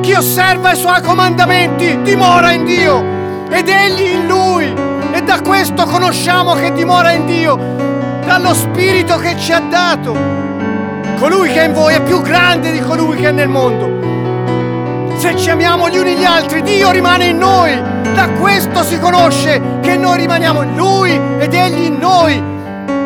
Chi 0.00 0.12
osserva 0.12 0.72
i 0.72 0.76
suoi 0.76 1.02
comandamenti 1.02 2.00
dimora 2.02 2.52
in 2.52 2.64
Dio 2.64 3.04
ed 3.50 3.68
egli 3.68 4.12
in 4.12 4.26
lui. 4.26 4.72
E 5.12 5.22
da 5.22 5.40
questo 5.40 5.84
conosciamo 5.84 6.54
che 6.54 6.72
dimora 6.72 7.10
in 7.12 7.26
Dio, 7.26 7.56
dallo 8.24 8.54
Spirito 8.54 9.16
che 9.18 9.36
ci 9.36 9.52
ha 9.52 9.60
dato. 9.60 10.16
Colui 11.18 11.50
che 11.50 11.62
è 11.62 11.66
in 11.66 11.72
voi 11.74 11.94
è 11.94 12.02
più 12.02 12.22
grande 12.22 12.72
di 12.72 12.80
colui 12.80 13.16
che 13.18 13.28
è 13.28 13.32
nel 13.32 13.48
mondo. 13.48 13.99
Se 15.20 15.36
ci 15.36 15.50
amiamo 15.50 15.90
gli 15.90 15.98
uni 15.98 16.14
gli 16.14 16.24
altri, 16.24 16.62
Dio 16.62 16.90
rimane 16.90 17.26
in 17.26 17.36
noi 17.36 17.78
da 18.14 18.26
questo 18.40 18.82
si 18.82 18.98
conosce 18.98 19.60
che 19.82 19.98
noi 19.98 20.16
rimaniamo 20.16 20.62
in 20.62 20.74
Lui 20.74 21.10
ed 21.38 21.52
Egli 21.52 21.82
in 21.82 21.98
noi. 21.98 22.42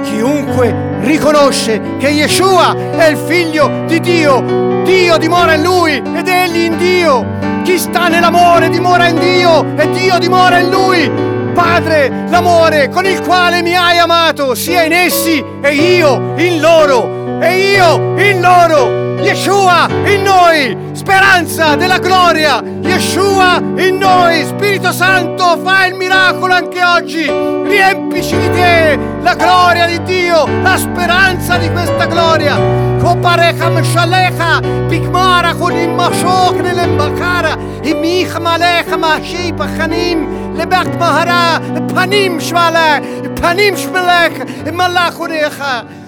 Chiunque 0.05 0.72
riconosce 1.00 1.81
che 1.98 2.11
Yeshua 2.11 2.77
è 2.96 3.07
il 3.07 3.16
figlio 3.16 3.83
di 3.88 3.98
Dio, 3.98 4.83
Dio 4.85 5.16
dimora 5.16 5.55
in 5.55 5.62
Lui 5.64 5.96
ed 5.96 6.29
Egli 6.29 6.62
in 6.66 6.77
Dio. 6.77 7.27
Chi 7.64 7.81
sta 7.81 8.07
nell'amore 8.07 8.68
dimora 8.68 9.09
in 9.09 9.18
Dio 9.18 9.77
e 9.77 9.90
Dio 9.90 10.16
dimora 10.18 10.61
in 10.61 10.70
Lui. 10.70 11.11
Padre, 11.53 12.27
l'amore 12.29 12.90
con 12.90 13.07
il 13.07 13.22
quale 13.22 13.61
mi 13.61 13.74
hai 13.74 13.98
amato 13.98 14.55
sia 14.55 14.85
in 14.85 14.92
essi 14.92 15.44
e 15.61 15.74
io 15.74 16.35
in 16.37 16.61
loro 16.61 17.40
e 17.40 17.72
io 17.72 18.14
in 18.18 18.40
loro. 18.40 19.03
Yeshua 19.20 19.88
in 20.07 20.22
noi, 20.22 20.77
speranza 20.92 21.77
della 21.77 21.98
gloria. 21.98 22.62
Yeshua 22.83 23.61
in 23.77 23.96
noi, 23.98 24.44
Spirito 24.44 24.92
Santo, 24.92 25.59
fa 25.62 25.87
il 25.87 25.94
miracolo 25.94 26.53
anche 26.53 26.83
oggi. 26.85 27.24
Riempici 27.24 28.37
di 28.37 28.50
te 28.50 28.98
la 29.22 29.35
gloria 29.35 29.87
di 29.87 30.03
Dio, 30.03 30.46
la 30.62 30.77
speranza 30.77 31.57
di 31.57 31.70
questa 31.70 32.07
gloria. 32.07 32.57
Koparecham 33.00 33.83
shalecha, 33.83 34.61
bigmara 34.88 35.55
con 35.55 35.74
il 35.74 35.90
mashok 35.90 36.61
nell'embakara, 36.61 37.57
imich 37.83 38.35
malecha 38.38 38.96
mashi 38.96 39.53
pachanim, 39.53 40.55
lebak 40.55 40.96
mahara, 40.96 41.61
panim 41.92 42.38
shmale, 42.38 43.03
panim 43.40 43.74
shmelech, 43.74 44.70
malachunecha. 44.72 46.03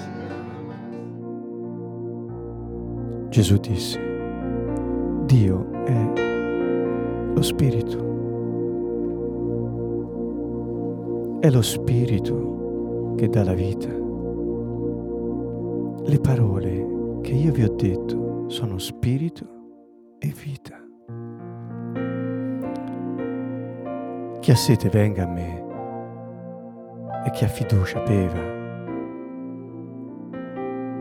Gesù 3.36 3.58
disse, 3.58 4.00
Dio 5.26 5.70
è 5.84 6.12
lo 7.34 7.42
Spirito. 7.42 7.98
È 11.40 11.50
lo 11.50 11.60
Spirito 11.60 13.12
che 13.14 13.28
dà 13.28 13.44
la 13.44 13.52
vita. 13.52 13.90
Le 16.02 16.18
parole 16.18 17.18
che 17.20 17.32
io 17.32 17.52
vi 17.52 17.62
ho 17.64 17.74
detto 17.74 18.48
sono 18.48 18.78
Spirito 18.78 19.46
e 20.18 20.32
vita. 20.42 20.82
Chi 24.40 24.50
ha 24.50 24.56
sete 24.56 24.88
venga 24.88 25.24
a 25.24 25.30
me 25.30 25.64
e 27.26 27.30
chi 27.32 27.44
ha 27.44 27.48
fiducia 27.48 28.00
beva. 28.00 28.54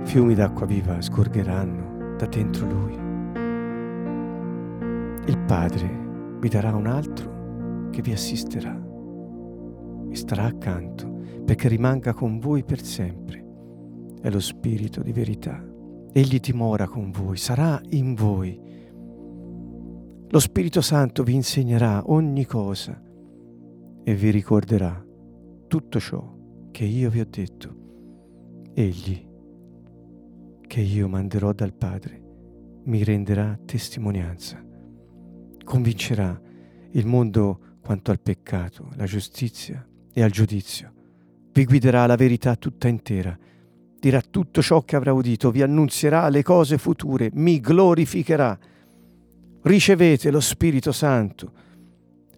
Fiumi 0.03 0.33
d'acqua 0.33 0.65
viva 0.65 0.99
scorgeranno 0.99 1.94
da 2.17 2.25
dentro 2.27 2.67
lui. 2.67 2.93
Il 5.27 5.37
Padre 5.45 6.37
vi 6.39 6.49
darà 6.49 6.75
un 6.75 6.87
altro 6.87 7.89
che 7.89 8.01
vi 8.01 8.11
assisterà, 8.11 8.73
vi 10.07 10.15
starà 10.15 10.43
accanto 10.43 11.13
perché 11.45 11.67
rimanga 11.67 12.13
con 12.13 12.39
voi 12.39 12.63
per 12.63 12.81
sempre. 12.81 13.43
È 14.21 14.29
lo 14.29 14.39
Spirito 14.39 15.01
di 15.01 15.11
verità. 15.11 15.63
Egli 16.11 16.39
dimora 16.39 16.87
con 16.87 17.11
voi, 17.11 17.37
sarà 17.37 17.79
in 17.89 18.13
voi. 18.15 18.59
Lo 20.27 20.39
Spirito 20.39 20.81
Santo 20.81 21.23
vi 21.23 21.35
insegnerà 21.35 22.03
ogni 22.05 22.45
cosa 22.45 22.99
e 24.03 24.15
vi 24.15 24.29
ricorderà 24.31 25.03
tutto 25.67 25.99
ciò 25.99 26.33
che 26.71 26.85
io 26.85 27.09
vi 27.09 27.19
ho 27.19 27.27
detto. 27.29 27.75
Egli 28.73 29.24
che 30.75 30.81
io 30.81 31.07
manderò 31.07 31.53
dal 31.53 31.73
Padre 31.73 32.21
mi 32.83 33.01
renderà 33.05 33.57
testimonianza, 33.63 34.61
convincerà 35.63 36.37
il 36.91 37.05
mondo 37.05 37.77
quanto 37.81 38.11
al 38.11 38.19
peccato, 38.19 38.89
alla 38.91 39.05
giustizia 39.05 39.87
e 40.11 40.21
al 40.21 40.31
giudizio, 40.31 40.91
vi 41.53 41.63
guiderà 41.63 42.03
alla 42.03 42.17
verità 42.17 42.57
tutta 42.57 42.89
intera, 42.89 43.39
dirà 43.97 44.19
tutto 44.19 44.61
ciò 44.61 44.81
che 44.81 44.97
avrà 44.97 45.13
udito, 45.13 45.49
vi 45.49 45.61
annunzierà 45.61 46.27
le 46.27 46.43
cose 46.43 46.77
future, 46.77 47.29
mi 47.31 47.61
glorificherà. 47.61 48.59
Ricevete 49.61 50.29
lo 50.29 50.41
Spirito 50.41 50.91
Santo, 50.91 51.53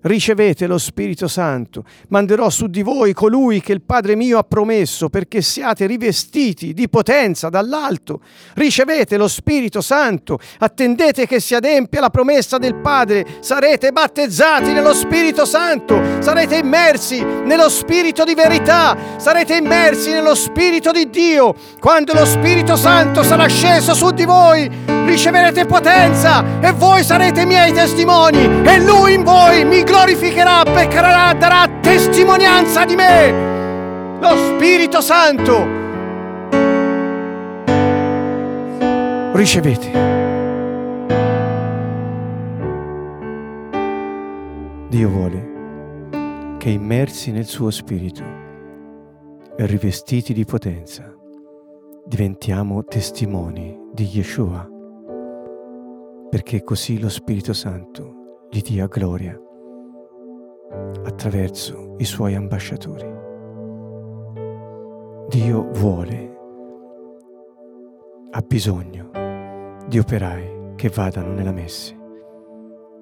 ricevete 0.07 0.65
lo 0.65 0.77
Spirito 0.77 1.27
Santo. 1.27 1.83
Manderò 2.09 2.49
su 2.49 2.67
di 2.67 2.81
voi 2.81 3.13
colui 3.13 3.61
che 3.61 3.73
il 3.73 3.81
Padre 3.81 4.15
mio 4.15 4.37
ha 4.39 4.43
promesso 4.43 5.09
perché 5.09 5.41
siate 5.41 5.85
rivestiti 5.85 6.73
di 6.73 6.89
potenza 6.89 7.49
dall'alto. 7.49 8.21
Ricevete 8.55 9.17
lo 9.17 9.27
Spirito 9.27 9.81
Santo. 9.81 10.39
Attendete 10.59 11.27
che 11.27 11.39
si 11.39 11.53
adempia 11.53 11.99
la 11.99 12.09
promessa 12.09 12.57
del 12.57 12.75
Padre. 12.75 13.25
Sarete 13.41 13.91
battezzati 13.91 14.71
nello 14.71 14.93
Spirito 14.93 15.45
Santo. 15.45 16.01
Sarete 16.19 16.55
immersi 16.57 17.21
nello 17.21 17.69
Spirito 17.69 18.23
di 18.23 18.33
verità. 18.33 18.97
Sarete 19.17 19.55
immersi 19.55 20.11
nello 20.11 20.33
Spirito 20.33 20.91
di 20.91 21.09
Dio. 21.09 21.53
Quando 21.79 22.13
lo 22.13 22.25
Spirito 22.25 22.75
Santo 22.75 23.23
sarà 23.23 23.47
sceso 23.47 23.93
su 23.93 24.11
di 24.11 24.25
voi, 24.25 24.96
riceverete 25.07 25.65
potenza 25.65 26.43
e 26.59 26.71
voi 26.73 27.03
sarete 27.03 27.45
miei 27.45 27.73
testimoni 27.73 28.61
e 28.63 28.79
Lui 28.81 29.15
in 29.15 29.23
voi 29.23 29.65
mi 29.65 29.83
glorificherà 29.83 30.63
perché 30.63 30.99
darà 30.99 31.67
testimonianza 31.81 32.85
di 32.85 32.95
me. 32.95 34.19
Lo 34.19 34.35
Spirito 34.35 35.01
Santo. 35.01 35.85
Ricevete. 39.33 40.05
Dio 44.89 45.09
vuole 45.09 46.55
che 46.57 46.69
immersi 46.69 47.31
nel 47.31 47.45
suo 47.45 47.71
Spirito 47.71 48.23
e 49.57 49.65
rivestiti 49.65 50.33
di 50.33 50.45
potenza 50.45 51.15
diventiamo 52.07 52.85
testimoni 52.85 53.77
di 53.91 54.05
Yeshua, 54.05 54.65
perché 56.29 56.63
così 56.63 56.99
lo 56.99 57.09
Spirito 57.09 57.53
Santo 57.53 58.45
gli 58.49 58.61
dia 58.61 58.87
gloria 58.87 59.39
attraverso 61.03 61.95
i 61.97 62.05
suoi 62.05 62.35
ambasciatori. 62.35 63.15
Dio 65.29 65.69
vuole, 65.71 66.37
ha 68.31 68.41
bisogno 68.41 69.09
di 69.87 69.99
operai 69.99 70.75
che 70.75 70.89
vadano 70.89 71.33
nella 71.33 71.51
messe, 71.51 71.97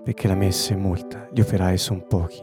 perché 0.04 0.28
la 0.28 0.36
messa 0.36 0.74
è 0.74 0.78
molta, 0.78 1.28
gli 1.32 1.42
operai 1.42 1.78
sono 1.78 2.04
pochi. 2.08 2.40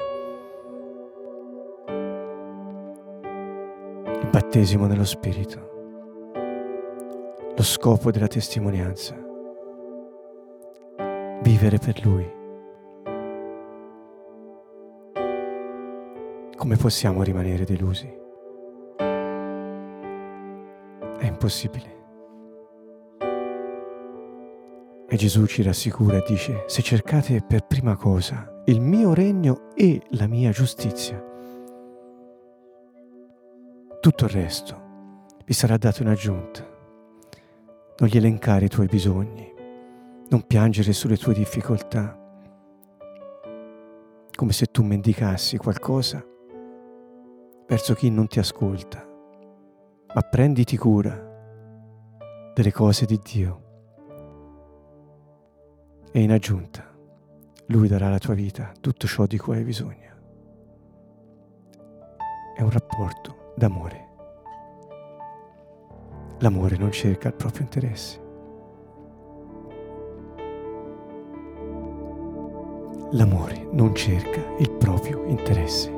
Il 4.20 4.28
battesimo 4.30 4.86
nello 4.86 5.04
Spirito, 5.04 5.70
lo 7.54 7.62
scopo 7.62 8.10
della 8.10 8.28
testimonianza, 8.28 9.14
vivere 11.42 11.78
per 11.78 12.04
Lui 12.04 12.40
come 16.62 16.76
possiamo 16.76 17.24
rimanere 17.24 17.64
delusi? 17.64 18.06
È 21.18 21.26
impossibile. 21.26 22.00
E 25.08 25.16
Gesù 25.16 25.44
ci 25.46 25.64
rassicura 25.64 26.18
e 26.18 26.24
dice, 26.24 26.62
se 26.68 26.82
cercate 26.82 27.42
per 27.44 27.66
prima 27.66 27.96
cosa 27.96 28.62
il 28.66 28.80
mio 28.80 29.12
regno 29.12 29.74
e 29.74 30.02
la 30.10 30.28
mia 30.28 30.52
giustizia, 30.52 31.20
tutto 34.00 34.24
il 34.26 34.30
resto 34.30 34.80
vi 35.44 35.54
sarà 35.54 35.76
dato 35.76 36.02
in 36.02 36.08
aggiunta. 36.10 36.64
Non 37.98 38.08
gli 38.08 38.16
elencare 38.16 38.66
i 38.66 38.68
tuoi 38.68 38.86
bisogni, 38.86 39.52
non 40.32 40.46
piangere 40.46 40.94
sulle 40.94 41.18
tue 41.18 41.34
difficoltà, 41.34 42.18
come 44.34 44.52
se 44.52 44.64
tu 44.66 44.82
mendicassi 44.82 45.58
qualcosa 45.58 46.24
verso 47.66 47.92
chi 47.92 48.08
non 48.08 48.26
ti 48.28 48.38
ascolta, 48.38 49.06
ma 50.14 50.20
prenditi 50.22 50.78
cura 50.78 51.30
delle 52.54 52.72
cose 52.72 53.04
di 53.04 53.20
Dio. 53.22 53.60
E 56.10 56.22
in 56.22 56.32
aggiunta, 56.32 56.90
Lui 57.66 57.88
darà 57.88 58.06
alla 58.06 58.18
tua 58.18 58.34
vita 58.34 58.72
tutto 58.80 59.06
ciò 59.06 59.26
di 59.26 59.36
cui 59.36 59.56
hai 59.56 59.64
bisogno. 59.64 60.10
È 62.56 62.62
un 62.62 62.70
rapporto 62.70 63.52
d'amore. 63.54 64.08
L'amore 66.38 66.76
non 66.78 66.90
cerca 66.90 67.28
il 67.28 67.34
proprio 67.34 67.64
interesse. 67.64 68.21
L'amore 73.14 73.68
non 73.72 73.94
cerca 73.94 74.40
il 74.58 74.70
proprio 74.70 75.24
interesse. 75.26 75.90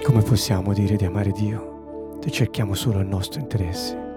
Come 0.00 0.22
possiamo 0.22 0.72
dire 0.72 0.94
di 0.94 1.06
amare 1.06 1.32
Dio 1.32 2.18
se 2.22 2.30
cerchiamo 2.30 2.74
solo 2.74 3.00
il 3.00 3.08
nostro 3.08 3.40
interesse? 3.40 4.07